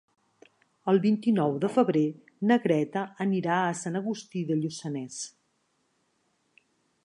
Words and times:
El 0.93 0.99
vint-i-nou 1.03 1.59
de 1.65 1.69
febrer 1.75 2.03
na 2.51 2.57
Greta 2.65 3.03
anirà 3.27 3.61
a 3.67 3.77
Sant 3.83 4.01
Agustí 4.03 4.45
de 4.51 4.61
Lluçanès. 4.63 5.23